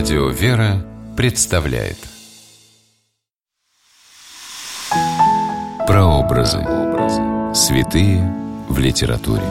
[0.00, 0.82] Радио «Вера»
[1.14, 1.98] представляет
[5.86, 6.66] Прообразы.
[7.54, 8.24] Святые
[8.70, 9.42] в литературе.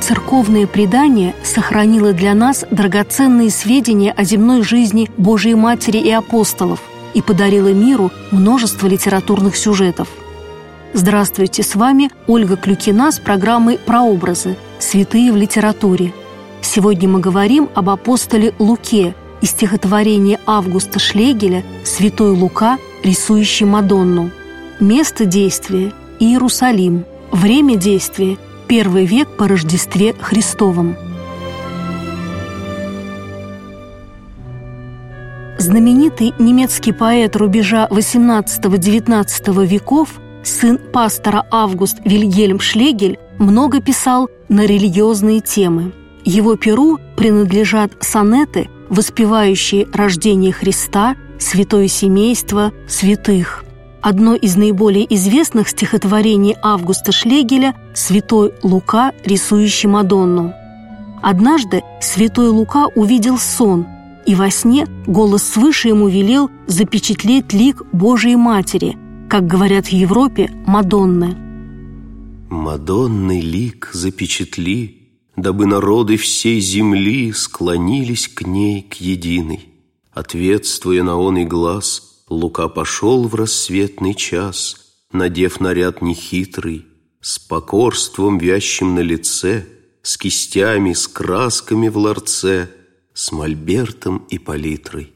[0.00, 6.80] Церковное предание сохранило для нас драгоценные сведения о земной жизни Божией Матери и апостолов
[7.12, 10.08] и подарило миру множество литературных сюжетов.
[10.94, 14.56] Здравствуйте, с вами Ольга Клюкина с программой «Прообразы.
[14.78, 16.14] Святые в литературе».
[16.62, 24.30] Сегодня мы говорим об апостоле Луке из стихотворения Августа Шлегеля «Святой Лука, рисующий Мадонну».
[24.80, 27.04] Место действия– Иерусалим.
[27.32, 30.96] Время действия– первый век по Рождестве Христовом.
[35.58, 40.18] Знаменитый немецкий поэт рубежа XVIII-XIX веков,
[40.48, 45.92] сын пастора Август Вильгельм Шлегель, много писал на религиозные темы.
[46.24, 53.64] Его перу принадлежат сонеты, воспевающие рождение Христа, святое семейство, святых.
[54.00, 60.54] Одно из наиболее известных стихотворений Августа Шлегеля– «Святой Лука, рисующий Мадонну».
[61.20, 63.86] Однажды святой Лука увидел сон,
[64.24, 68.96] и во сне голос свыше ему велел запечатлеть лик Божией Матери,
[69.28, 71.36] как говорят в Европе, Мадонны.
[72.50, 79.68] «Мадонный лик запечатли, дабы народы всей земли склонились к ней, к единой.
[80.12, 84.76] Ответствуя на он и глаз– Лука пошел в рассветный час,
[85.12, 86.86] Надев наряд нехитрый,
[87.20, 89.66] С покорством вящим на лице,
[90.02, 92.68] С кистями, с красками в ларце,
[93.14, 95.12] С мольбертом и палитрой.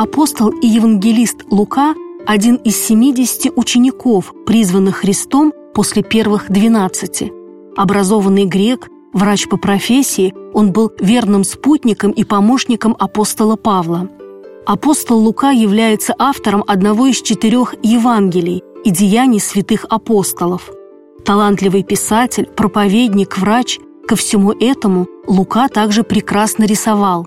[0.00, 1.92] Апостол и евангелист Лука–
[2.26, 7.32] один из 70 учеников, призванных Христом после первых двенадцати.
[7.76, 14.08] Образованный грек, врач по профессии, он был верным спутником и помощником апостола Павла–
[14.66, 20.70] апостол Лука является автором одного из четырех Евангелий и деяний святых апостолов.
[21.24, 27.26] Талантливый писатель, проповедник, врач– ко всему этому Лука также прекрасно рисовал.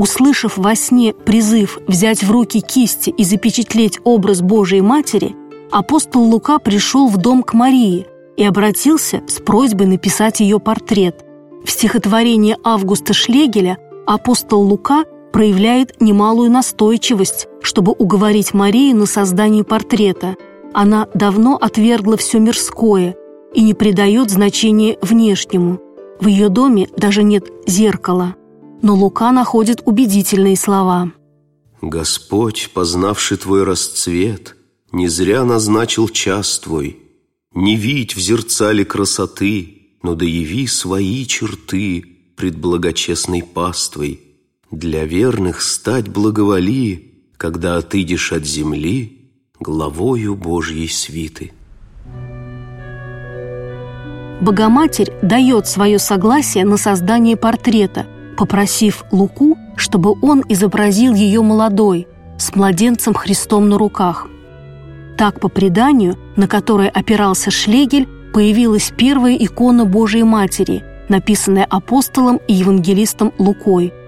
[0.00, 5.36] Услышав во сне призыв взять в руки кисти и запечатлеть образ Божией Матери,
[5.70, 8.06] апостол Лука пришел в дом к Марии
[8.36, 11.24] и обратился с просьбой написать ее портрет.
[11.64, 20.36] В стихотворении Августа Шлегеля апостол Лука– проявляет немалую настойчивость, чтобы уговорить Марию на создание портрета.
[20.72, 23.16] Она давно отвергла все мирское
[23.54, 25.80] и не придает значения внешнему.
[26.20, 28.34] В ее доме даже нет зеркала.
[28.82, 31.12] Но Лука находит убедительные слова.
[31.82, 34.56] «Господь, познавший твой расцвет,
[34.92, 36.98] не зря назначил час твой.
[37.54, 42.04] Не видь в зерцале красоты, но да яви свои черты
[42.36, 44.20] пред благочестной паствой»
[44.70, 51.52] Для верных стать благоволи, Когда отыдешь от земли Главою Божьей свиты.
[54.40, 58.06] Богоматерь дает свое согласие на создание портрета,
[58.40, 62.08] попросив Луку, чтобы он изобразил ее молодой,
[62.38, 64.26] с младенцем Христом на руках.
[65.16, 72.54] Так, по преданию, на которое опирался Шлегель, появилась первая икона Божией Матери, написанная апостолом и
[72.54, 73.92] евангелистом Лукой–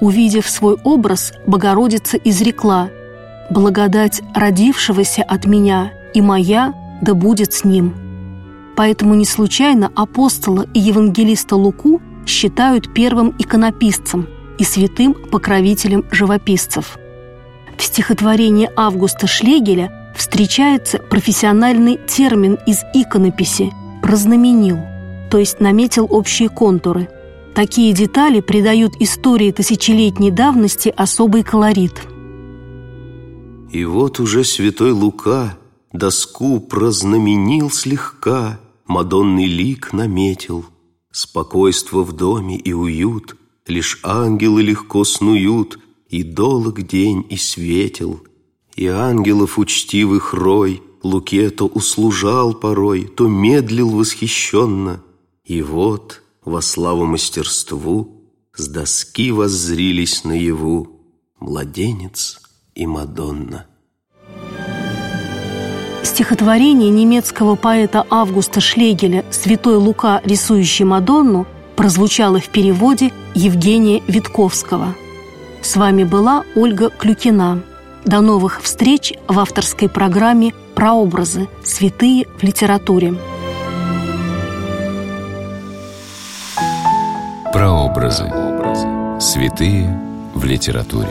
[0.00, 2.90] Увидев свой образ, Богородица изрекла
[3.50, 7.94] «Благодать родившегося от меня, и моя да будет с ним».
[8.76, 14.28] Поэтому не случайно апостола и евангелиста Луку считают первым иконописцем
[14.58, 16.98] и святым покровителем живописцев.
[17.76, 23.72] В стихотворении Августа Шлегеля встречается профессиональный термин из иконописи
[24.02, 24.78] «прознаменил»,
[25.30, 27.08] то есть наметил общие контуры–
[27.56, 32.06] Такие детали придают истории тысячелетней давности особый колорит.
[33.72, 35.56] И вот уже святой Лука
[35.90, 40.66] доску прознаменил слегка, Мадонный лик наметил.
[41.16, 43.36] Спокойство в доме и уют,
[43.66, 45.78] Лишь ангелы легко снуют,
[46.10, 48.20] И долг день и светел.
[48.74, 55.02] И ангелов учтивых рой Луке то услужал порой, То медлил восхищенно.
[55.46, 61.00] И вот во славу мастерству С доски воззрились наяву
[61.40, 62.42] Младенец
[62.74, 63.66] и Мадонна.
[66.06, 74.94] Стихотворение немецкого поэта Августа Шлегеля «Святой Лука, рисующий Мадонну» прозвучало в переводе Евгения Витковского.
[75.62, 77.60] С вами была Ольга Клюкина.
[78.04, 81.48] До новых встреч в авторской программе «Прообразы.
[81.64, 83.16] Святые в литературе».
[87.52, 88.32] Прообразы.
[89.20, 90.00] Святые
[90.34, 91.10] в литературе.